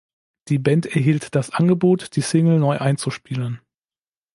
[0.47, 3.61] Die Band erhielt das Angebot, die Single neu einzuspielen.